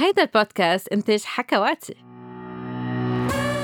هيدا 0.00 0.22
البودكاست 0.22 0.88
إنتاج 0.88 1.22
حكواتي 1.24 1.94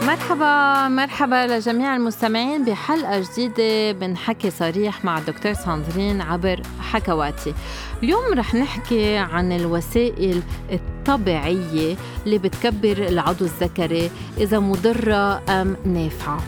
مرحبا 0.07 0.89
مرحبا 0.89 1.47
لجميع 1.47 1.97
المستمعين 1.97 2.65
بحلقة 2.65 3.21
جديدة 3.21 3.93
من 4.07 4.17
حكي 4.17 4.51
صريح 4.51 5.05
مع 5.05 5.19
الدكتور 5.19 5.53
ساندرين 5.53 6.21
عبر 6.21 6.63
حكواتي 6.81 7.55
اليوم 8.03 8.35
رح 8.35 8.55
نحكي 8.55 9.17
عن 9.17 9.53
الوسائل 9.53 10.43
الطبيعية 10.73 11.97
اللي 12.27 12.39
بتكبر 12.39 12.97
العضو 13.09 13.45
الذكري 13.45 14.11
إذا 14.39 14.59
مضرة 14.59 15.43
أم 15.49 15.77
نافعة. 15.85 16.43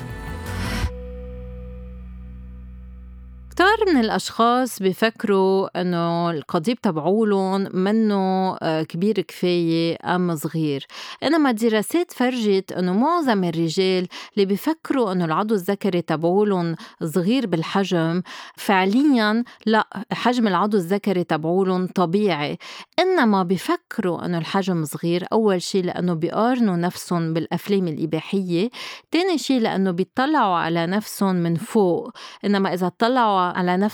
الأشخاص 4.01 4.83
بيفكروا 4.83 5.81
إنه 5.81 6.31
القضيب 6.31 6.81
تبعولن 6.81 7.69
منه 7.73 8.57
آه، 8.63 8.83
كبير 8.83 9.21
كفاية 9.21 9.97
أم 10.05 10.37
صغير. 10.37 10.87
إنما 11.23 11.51
الدراسات 11.51 12.13
فرجت 12.13 12.73
إنه 12.73 12.93
معظم 12.93 13.45
الرجال 13.45 14.09
اللي 14.35 14.47
بيفكروا 14.47 15.13
إنه 15.13 15.25
العضو 15.25 15.55
الذكري 15.55 16.03
تبعولن 16.03 16.77
صغير 17.05 17.47
بالحجم 17.47 18.23
فعليا 18.57 19.45
لا 19.67 19.87
حجم 20.13 20.49
العضو 20.49 20.77
الذكري 20.77 21.25
تبعولن 21.25 21.87
طبيعي. 21.87 22.59
إنما 22.99 23.43
بيفكروا 23.43 24.25
إنه 24.27 24.39
الحجم 24.39 24.85
صغير 24.85 25.27
أول 25.33 25.63
شيء 25.63 25.85
لأنه 25.85 26.15
بيقارنوا 26.15 26.77
نفسهم 26.77 27.35
بالأفلام 27.35 27.89
الإباحية 27.89 28.71
تاني 29.11 29.39
شيء 29.39 29.61
لأنه 29.61 29.91
بيطلعوا 29.91 30.57
على 30.57 30.87
نفسهم 30.87 31.37
من 31.37 31.55
فوق. 31.55 32.11
إنما 32.45 32.75
إذا 32.75 32.89
طلعوا 32.99 33.41
على 33.41 33.77
نفسهم 33.77 33.88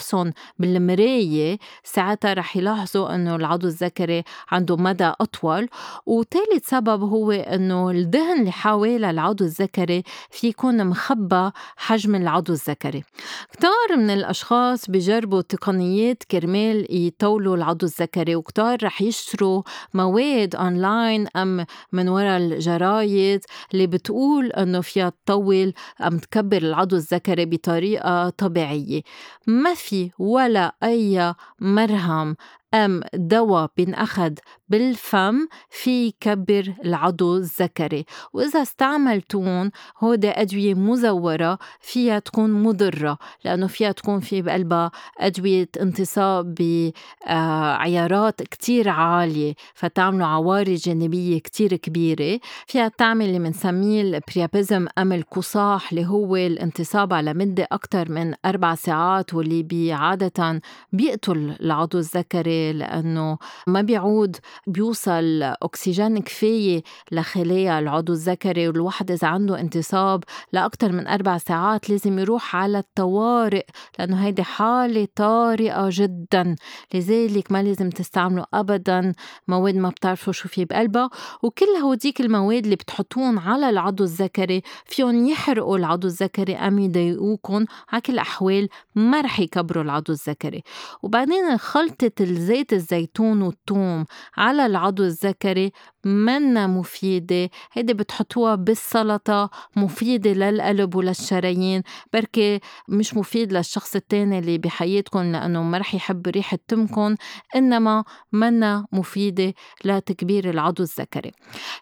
بالمراية 0.58 1.58
ساعتها 1.84 2.34
رح 2.34 2.56
يلاحظوا 2.56 3.14
إنه 3.14 3.36
العضو 3.36 3.66
الذكري 3.66 4.22
عنده 4.50 4.76
مدى 4.76 5.12
أطول. 5.20 5.68
وثالث 6.06 6.68
سبب 6.68 7.02
هو 7.02 7.32
إنه 7.32 7.90
الدهن 7.90 8.40
اللي 8.40 8.52
حوالي 8.52 9.10
العضو 9.10 9.44
الذكري 9.44 10.02
في 10.30 10.48
يكون 10.48 10.86
مخبى 10.86 11.50
حجم 11.76 12.14
العضو 12.14 12.52
الذكري. 12.52 13.04
كتار 13.52 13.96
من 13.96 14.10
الأشخاص 14.10 14.90
بجربوا 14.90 15.40
تقنيات 15.40 16.22
كرمال 16.30 16.86
يطولوا 16.90 17.56
العضو 17.56 17.86
الذكري 17.86 18.36
وكتار 18.36 18.78
رح 18.82 19.02
يشتروا 19.02 19.62
مواد 19.94 20.56
اونلاين 20.56 21.26
أم 21.36 21.66
من 21.92 22.08
وراء 22.08 22.36
الجرايد 22.36 23.40
اللي 23.72 23.86
بتقول 23.86 24.50
إنه 24.52 24.80
فيها 24.80 25.12
تطول 25.26 25.72
أم 26.06 26.18
تكبر 26.18 26.56
العضو 26.56 26.96
الذكري 26.96 27.44
بطريقة 27.44 28.28
طبيعية. 28.30 29.02
ما 29.46 29.74
في 29.84 30.10
ولا 30.18 30.74
أي 30.82 31.34
مرهم. 31.60 32.36
أم 32.74 33.00
دواء 33.14 33.70
بنأخذ 33.76 34.32
بالفم 34.68 35.46
في 35.70 36.06
يكبر 36.06 36.74
العضو 36.84 37.36
الذكري. 37.36 38.04
وإذا 38.32 38.62
استعملتون 38.62 39.70
هودي 39.98 40.30
أدوية 40.30 40.74
مزورة 40.74 41.58
فيها 41.80 42.18
تكون 42.18 42.52
مضرة 42.62 43.18
لأنه 43.44 43.66
فيها 43.66 43.92
تكون 43.92 44.20
في 44.20 44.42
بقلبها 44.42 44.90
أدوية 45.18 45.68
انتصاب 45.80 46.54
بعيارات 46.54 48.42
كتير 48.42 48.88
عالية 48.88 49.54
فتعملوا 49.74 50.26
عوارض 50.26 50.70
جانبية 50.70 51.38
كتير 51.38 51.76
كبيرة. 51.76 52.40
فيها 52.66 52.88
تعمل 52.88 53.26
اللي 53.26 53.38
بنسميه 53.38 54.02
البريابيزم 54.02 54.86
أم 54.98 55.12
القصاح 55.12 55.92
اللي 55.92 56.06
هو 56.06 56.36
الانتصاب 56.36 57.12
على 57.12 57.34
مدة 57.34 57.66
أكتر 57.72 58.10
من 58.10 58.34
أربع 58.44 58.74
ساعات 58.74 59.34
واللي 59.34 59.92
عادة 59.92 60.60
بيقتل 60.92 61.56
العضو 61.60 61.98
الذكري 61.98 62.63
لأنه 62.72 63.38
ما 63.66 63.82
بيعود 63.82 64.36
بيوصل 64.66 65.42
أكسجين 65.42 66.18
كفاية 66.18 66.82
لخلايا 67.12 67.78
العضو 67.78 68.12
الذكري 68.12 68.68
والواحد 68.68 69.10
إذا 69.10 69.28
عنده 69.28 69.60
انتصاب 69.60 70.24
لأكثر 70.52 70.92
من 70.92 71.06
أربع 71.06 71.38
ساعات 71.38 71.90
لازم 71.90 72.18
يروح 72.18 72.56
على 72.56 72.78
الطوارئ 72.78 73.66
لأنه 73.98 74.26
هيدي 74.26 74.42
حالة 74.42 75.08
طارئة 75.16 75.88
جدا. 75.90 76.56
لذلك 76.94 77.52
ما 77.52 77.62
لازم 77.62 77.90
تستعملوا 77.90 78.44
أبدا 78.54 79.12
مواد 79.48 79.74
ما 79.74 79.88
بتعرفوا 79.88 80.32
شو 80.32 80.48
في 80.48 80.64
بقلبها. 80.64 81.10
وكل 81.42 81.66
هوديك 81.82 82.20
المواد 82.20 82.64
اللي 82.64 82.76
بتحطون 82.76 83.38
على 83.38 83.70
العضو 83.70 84.04
الذكري 84.04 84.62
فيهم 84.86 85.26
يحرقوا 85.26 85.78
العضو 85.78 86.06
الذكري 86.06 86.56
أم 86.56 86.78
يضايقوكم 86.78 87.64
على 87.92 88.00
كل 88.00 88.12
الأحوال 88.12 88.68
ما 88.94 89.20
رح 89.20 89.40
يكبروا 89.40 89.82
العضو 89.82 90.12
الذكري. 90.12 90.62
وبعدين 91.02 91.58
خلطة 91.58 92.10
الزيت 92.20 92.53
زيت 92.54 92.72
الزيتون 92.72 93.42
والثوم 93.42 94.04
على 94.36 94.66
العضو 94.66 95.02
الذكري 95.04 95.72
منا 96.04 96.66
مفيدة. 96.66 97.50
هيدي 97.72 97.94
بتحطوها 97.94 98.54
بالسلطة 98.54 99.50
مفيدة 99.76 100.32
للقلب 100.32 100.94
وللشرايين. 100.94 101.82
بركي 102.12 102.60
مش 102.88 103.14
مفيد 103.14 103.52
للشخص 103.52 103.96
التاني 103.96 104.38
اللي 104.38 104.58
بحياتكم 104.58 105.32
لأنه 105.32 105.62
ما 105.62 105.78
رح 105.78 105.94
يحب 105.94 106.26
ريحة 106.26 106.58
تمكن 106.68 107.16
إنما 107.56 108.04
منا 108.32 108.86
مفيدة 108.92 109.54
لتكبير 109.84 110.50
العضو 110.50 110.82
الذكري. 110.82 111.32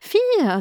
في 0.00 0.18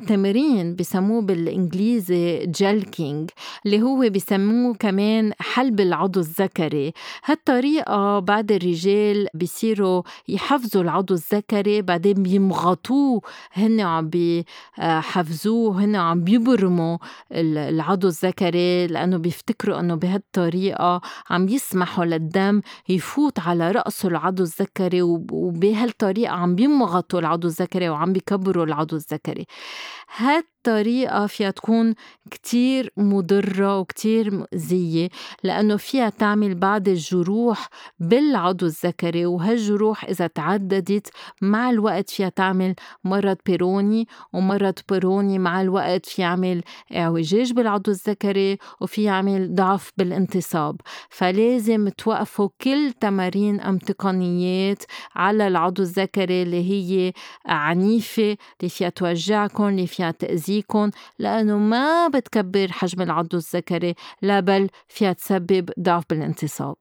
تمرين 0.08 0.76
بسموه 0.76 1.22
بالإنجليزي 1.22 2.46
جلكينج 2.46 3.30
اللي 3.66 3.82
هو 3.82 4.10
بسموه 4.10 4.74
كمان 4.74 5.32
حلب 5.40 5.80
العضو 5.80 6.20
الذكري. 6.20 6.94
هالطريقة 7.26 8.20
بعد 8.20 8.52
الرجال 8.52 9.28
بيصيروا 9.34 10.04
يحفزوا 10.28 10.82
العضو 10.82 11.14
الذكري 11.14 11.82
بعدين 11.82 12.14
بيمغطوه. 12.14 13.22
هن 13.54 13.80
عم 13.80 14.10
بيحفزوه 14.10 15.84
هن 15.84 15.96
عم 15.96 16.24
بيبرموا 16.24 16.98
العضو 17.32 18.08
الذكري 18.08 18.88
لأنه 18.88 19.18
بيفتكروا 19.18 19.80
أنه 19.80 19.96
بهالطريقة 19.96 21.02
عم 21.30 21.48
يسمحوا 21.50 22.06
للدم 22.06 22.62
يفوت 22.90 23.40
على 23.40 23.72
رأسه 23.72 24.08
العضو 24.10 24.44
الذكري 24.44 25.02
وبهالطريقة 25.02 26.32
عم 26.34 26.56
بيمغطوا 26.56 27.20
العضو 27.20 27.48
الذكري 27.48 27.90
وعم 27.90 28.14
بيكبروا 28.14 28.66
العضو 28.66 28.96
الذكري. 28.96 29.46
هالطريقة 30.68 31.28
فيها 31.28 31.52
تكون 31.52 31.94
كتير 32.32 32.94
مضرة 32.98 33.80
وكتير 33.80 34.32
مؤذية 34.36 35.10
لأنه 35.44 35.78
فيها 35.78 36.10
تعمل 36.10 36.56
بعض 36.56 36.88
الجروح 36.88 37.70
بالعضو 38.00 38.66
الذكري 38.66 39.26
وهالجروح 39.26 40.06
إذا 40.06 40.28
تعددت 40.28 41.08
مع 41.42 41.70
الوقت 41.70 42.10
فيها 42.10 42.30
تعمل 42.30 42.76
مرض 43.04 43.38
بيروني 43.46 44.08
ومرض 44.34 44.80
بيروني 44.92 45.40
مع 45.40 45.62
الوقت 45.62 46.06
في 46.06 46.22
يعمل 46.22 46.64
اعوجاج 46.96 47.54
بالعضو 47.54 47.92
الذكري 47.92 48.58
وفي 48.82 49.04
يعمل 49.04 49.56
ضعف 49.56 49.92
بالانتصاب. 49.98 50.82
فلازم 51.10 51.90
توقفوا 51.90 52.50
كل 52.62 52.92
تمارين 53.02 53.62
أم 53.62 53.78
تقنيات 53.78 54.84
على 55.16 55.48
العضو 55.48 55.82
الذكري 55.82 56.44
اللي 56.44 56.72
هي 56.72 57.14
عنيفة 57.46 58.38
اللي 58.60 58.70
فيها 58.70 58.90
توجعكم 58.90 59.68
اللي 59.68 59.88
فيها 59.88 60.12
تأذيكم 60.52 60.92
لأنه 61.20 61.58
ما 61.58 62.08
بتكبر 62.08 62.72
حجم 62.72 63.02
العضو 63.02 63.38
الذكري 63.38 63.96
لا 64.22 64.40
بل 64.40 64.70
فيها 64.88 65.14
تسبب 65.14 65.70
ضعف 65.80 66.04
بالانتصاب. 66.10 66.76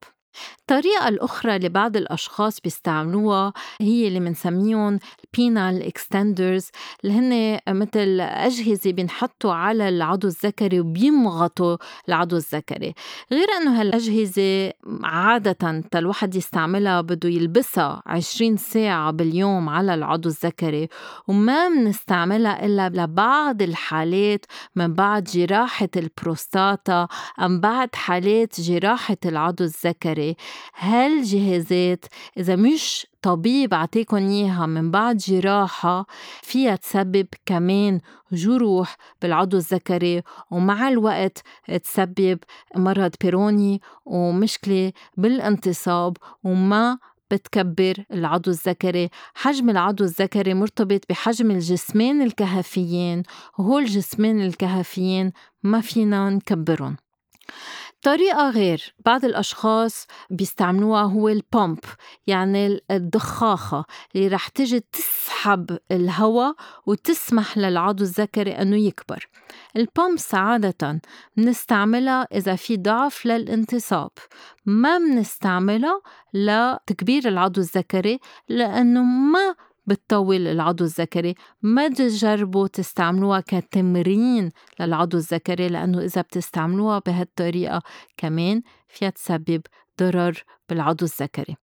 الطريقة 0.61 1.09
الأخرى 1.09 1.57
اللي 1.57 1.69
بعض 1.69 1.97
الأشخاص 1.97 2.61
بيستعملوها 2.61 3.53
هي 3.81 4.09
اللي 4.09 4.21
بنسميهم 4.21 4.99
ال 5.25 5.33
penile 5.33 5.83
extenders 5.83 6.69
اللي 7.05 7.15
هن 7.15 7.59
مثل 7.69 8.21
أجهزة 8.21 8.93
بينحطوا 8.93 9.53
على 9.53 9.89
العضو 9.89 10.29
الذكري 10.29 10.81
وبيمغطوا 10.81 11.77
العضو 12.09 12.37
الذكري. 12.37 12.95
غير 13.33 13.47
أنه 13.61 13.81
هالأجهزة 13.81 14.73
عادة 15.03 15.83
الواحد 15.95 16.35
يستعملها 16.35 17.01
بده 17.01 17.29
يلبسها 17.29 18.03
20 18.07 18.57
ساعة 18.57 19.11
باليوم 19.11 19.69
على 19.69 19.95
العضو 19.95 20.29
الذكري 20.29 20.89
وما 21.29 21.69
بنستعملها 21.69 22.67
إلا 22.67 22.89
لبعض 22.89 23.63
الحالات 23.63 24.47
من 24.77 24.95
بعد 24.95 25.25
جراحة 25.25 25.89
البروستاتا 25.97 27.09
أم 27.41 27.61
بعد 27.61 27.89
حالات 27.95 28.61
جراحة 28.61 29.17
العضو 29.27 29.65
الذكري. 29.65 30.20
هالجهازات 30.75 32.05
إذا 32.37 32.57
مش 32.57 33.07
طبيب 33.23 33.75
عطيكن 33.75 34.29
إياها 34.29 34.67
من 34.67 34.91
بعد 34.91 35.17
جراحة 35.17 36.07
فيها 36.43 36.77
تسبب 36.77 37.27
كمان 37.47 38.01
جروح 38.33 38.97
بالعضو 39.23 39.57
الذكري 39.57 40.23
ومع 40.51 40.89
الوقت 40.89 41.43
تسبب 41.83 42.39
مرض 42.77 43.15
بيروني 43.21 43.81
ومشكلة 44.05 44.93
بالانتصاب 45.17 46.17
وما 46.45 46.99
بتكبر 47.31 47.95
العضو 48.13 48.51
الذكري. 48.51 49.09
حجم 49.35 49.71
العضو 49.71 50.05
الذكري 50.05 50.55
مرتبط 50.55 51.01
بحجم 51.09 51.51
الجسمين 51.51 52.23
الكهفيين 52.23 53.23
وهول 53.59 53.83
الجسمين 53.83 54.41
الكهفيين 54.41 55.33
ما 55.63 55.81
فينا 55.81 56.31
نكبرهم. 56.31 56.97
طريقة 58.03 58.51
غير. 58.51 58.95
بعض 59.07 59.25
الأشخاص 59.25 60.07
بيستعملوها 60.31 61.03
هو 61.03 61.29
البومب 61.29 61.79
يعني 62.27 62.81
الضخاخة 62.91 63.85
اللي 64.15 64.29
رح 64.29 64.49
تجي 64.49 64.81
تسحب 64.81 65.79
الهواء 65.91 66.55
وتسمح 66.87 67.59
للعضو 67.59 68.05
الذكري 68.05 68.53
أنه 68.53 68.77
يكبر. 68.77 69.29
البومبس 69.77 70.35
عادة 70.35 71.01
منستعملها 71.37 72.27
إذا 72.33 72.57
في 72.57 72.77
ضعف 72.77 73.27
للانتصاب. 73.27 74.11
ما 74.67 74.99
منستعملها 74.99 76.01
لتكبير 76.35 77.29
العضو 77.29 77.61
الذكري 77.61 78.21
لأنه 78.49 79.03
ما 79.03 79.55
بتطول 79.87 80.47
العضو 80.47 80.85
الذكري. 80.85 81.35
ما 81.63 81.89
تجربوا 81.89 82.67
تستعملوها 82.67 83.41
كتمرين 83.41 84.51
للعضو 84.81 85.17
الذكري 85.17 85.69
لأنه 85.69 85.99
إذا 85.99 86.21
بتستعملوها 86.21 86.99
بهالطريقة 87.07 87.83
كمان 88.17 88.63
فيها 88.89 89.11
تسبب 89.11 89.63
ضرر 90.01 90.43
بالعضو 90.69 91.05
الذكري. 91.05 91.57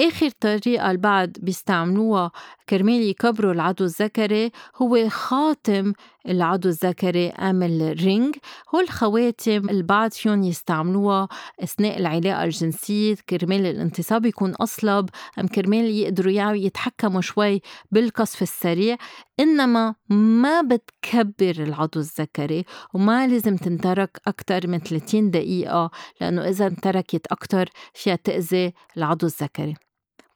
آخر 0.00 0.30
طريقة 0.40 0.90
البعض 0.90 1.30
بيستعملوها 1.40 2.30
كرمال 2.68 3.02
يكبروا 3.02 3.52
العضو 3.52 3.84
الذكري 3.84 4.50
هو 4.76 5.08
خاتم 5.08 5.92
العضو 6.28 6.68
الذكري 6.68 7.32
عامل 7.36 7.96
رينج 8.00 8.34
هو 8.74 8.80
الخواتم 8.80 9.68
البعض 9.70 10.10
فيهم 10.10 10.42
يستعملوها 10.42 11.28
أثناء 11.62 11.98
العلاقة 11.98 12.44
الجنسية. 12.44 13.14
كرمال 13.28 13.66
الانتصاب 13.66 14.26
يكون 14.26 14.54
أصلب 14.54 15.08
أم 15.38 15.46
كرمال 15.46 15.84
يقدروا 15.90 16.32
يعني 16.32 16.64
يتحكموا 16.64 17.20
شوي 17.20 17.60
بالقذف 17.90 18.42
السريع. 18.42 18.96
إنما 19.40 19.94
ما 20.08 20.62
بتكبر 20.62 21.64
العضو 21.64 22.00
الذكري 22.00 22.64
وما 22.94 23.26
لازم 23.26 23.56
تنترك 23.56 24.20
أكتر 24.26 24.66
من 24.68 24.78
30 24.78 25.30
دقيقة 25.30 25.90
لأنه 26.20 26.48
إذا 26.48 26.66
انتركت 26.66 27.26
أكتر 27.26 27.68
فيها 27.94 28.16
تأذي 28.16 28.72
العضو 28.96 29.26
الذكري. 29.26 29.83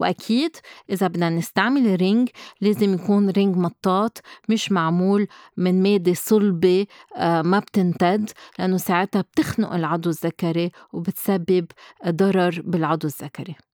وأكيد 0.01 0.57
إذا 0.91 1.07
بدنا 1.07 1.31
نستعمل 1.31 1.97
ring 2.01 2.29
لازم 2.61 2.95
يكون 2.95 3.31
ring 3.31 3.57
مطاط 3.57 4.19
مش 4.49 4.73
معمول 4.73 5.27
من 5.57 5.83
مادة 5.83 6.15
صلبة 6.15 6.87
آه، 7.17 7.43
ما 7.43 7.59
بتنتد 7.59 8.31
لأنه 8.59 8.77
ساعتها 8.77 9.21
بتخنق 9.23 9.73
العضو 9.73 10.11
الذكري 10.11 10.71
وبتسبب 10.93 11.67
ضرر 12.09 12.63
بالعضو 12.65 13.07
الذكري. 13.07 13.68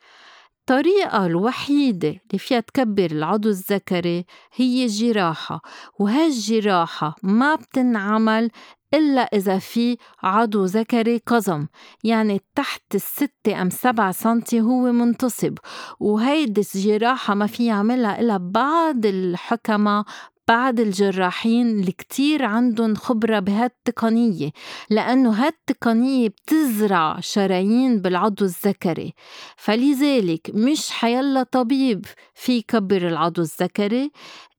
الطريقة 0.64 1.26
الوحيدة 1.26 2.08
اللي 2.08 2.38
فيها 2.38 2.60
تكبر 2.60 3.10
العضو 3.10 3.48
الذكري 3.48 4.24
هي 4.54 4.84
الجراحة 4.84 5.62
وهالجراحة 5.98 7.16
ما 7.22 7.54
بتنعمل 7.54 8.50
إلا 8.94 9.20
إذا 9.20 9.58
في 9.58 9.96
عضو 10.22 10.64
ذكري 10.64 11.20
قزم 11.26 11.66
يعني 12.04 12.40
تحت 12.54 12.94
الستة 12.94 13.62
أم 13.62 13.70
سبعة 13.70 14.12
سنتي 14.12 14.60
هو 14.60 14.92
منتصب 14.92 15.58
وهيدي 16.00 16.60
الجراحة 16.74 17.34
ما 17.34 17.46
في 17.46 17.66
يعملها 17.66 18.20
إلا 18.20 18.36
بعض 18.36 19.06
الحكمة 19.06 20.04
بعد 20.48 20.80
الجراحين 20.80 21.68
اللي 21.68 21.92
كتير 21.92 22.44
عندهم 22.44 22.94
خبرة 22.94 23.38
بهالتقنية 23.38 24.50
لأنه 24.90 25.30
هالتقنية 25.30 26.28
بتزرع 26.28 27.20
شرايين 27.20 28.00
بالعضو 28.00 28.44
الذكري. 28.44 29.14
فلذلك 29.56 30.50
مش 30.54 30.90
حيلا 30.90 31.42
طبيب 31.42 32.06
في 32.34 32.52
يكبر 32.52 33.08
العضو 33.08 33.42
الذكري 33.42 34.10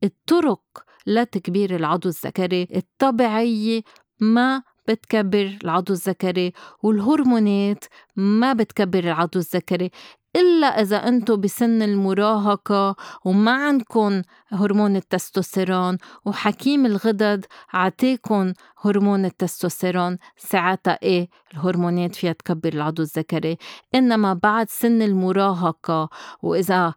الطرق 0.03 0.61
لتكبير 1.07 1.75
العضو 1.75 2.09
الذكري 2.09 2.67
الطبيعية 2.75 3.81
ما 4.19 4.63
بتكبر 4.87 5.57
العضو 5.63 5.93
الذكري 5.93 6.53
والهرمونات 6.83 7.85
ما 8.15 8.53
بتكبر 8.53 8.99
العضو 8.99 9.39
الذكري. 9.39 9.91
إلا 10.35 10.81
إذا 10.81 11.07
أنتو 11.07 11.37
بسن 11.37 11.81
المراهقة 11.81 12.95
وما 13.25 13.51
عندكن 13.51 14.23
هرمون 14.51 14.95
التستوستيرون 14.95 15.97
وحكيم 16.25 16.85
الغدد 16.85 17.45
عطيكن 17.73 18.53
هرمون 18.81 19.25
التستوستيرون 19.25 20.17
ساعتها 20.37 20.99
إيه 21.03 21.29
الهرمونات 21.53 22.15
فيها 22.15 22.31
تكبر 22.31 22.73
العضو 22.73 23.01
الذكري. 23.01 23.57
إنما 23.95 24.33
بعد 24.33 24.69
سن 24.69 25.01
المراهقة 25.01 26.09
وإذا 26.41 26.93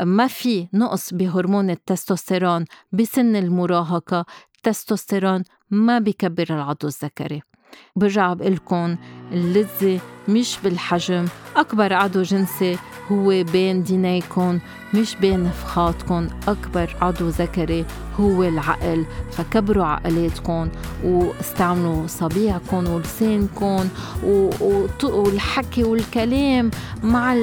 ما 0.00 0.26
في 0.26 0.68
نقص 0.74 1.14
بهرمون 1.14 1.70
التستوستيرون 1.70 2.64
بسن 2.92 3.36
المراهقة 3.36 4.24
التستوستيرون 4.56 5.44
ما 5.70 5.98
بكبر 5.98 6.46
العضو 6.50 6.86
الذكري. 6.86 7.42
برجع 7.96 8.32
بقلكن 8.34 8.98
اللذة 9.32 10.00
مش 10.28 10.58
بالحجم. 10.64 11.24
أكبر 11.56 11.92
عضو 11.92 12.22
جنسي 12.22 12.78
هو 13.12 13.44
بين 13.52 13.82
دينيكم 13.82 14.58
مش 14.94 15.16
بين 15.16 15.44
نفخاتكم 15.44 16.28
أكبر 16.48 16.96
عضو 17.00 17.28
ذكري 17.28 17.84
هو 18.20 18.42
العقل 18.42 19.04
فكبروا 19.32 19.84
عقلاتكم 19.84 20.68
واستعملوا 21.04 22.06
صبيعكم 22.06 22.88
ولسانكم 22.88 23.88
والحكي 25.04 25.84
والكلام 25.84 26.70
مع 27.02 27.34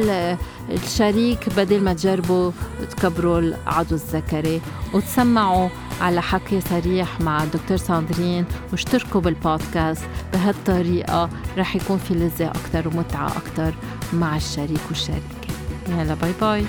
الشريك 0.70 1.50
بدل 1.58 1.84
ما 1.84 1.94
تجربوا 1.94 2.52
تكبروا 2.90 3.40
العضو 3.40 3.96
الذكري. 3.96 4.62
وتسمعوا 4.94 5.70
على 6.02 6.22
حكي 6.22 6.62
صريح 6.62 7.22
مع 7.22 7.44
الدكتور 7.44 7.78
ساندرين 7.78 8.46
واشتركوا 8.72 9.22
بالبودكاست. 9.22 10.04
بهالطريقة 10.34 11.30
رح 11.58 11.76
يكون 11.76 11.98
في 11.98 12.14
لذة 12.14 12.52
أكتر 12.70 12.88
ومتعة 12.88 13.38
أكتر 13.38 13.74
مع 14.14 14.36
الشريك 14.36 14.82
والشريكة. 14.90 15.24
يلا 15.88 16.14
bye 16.14 16.34
bye. 16.42 16.66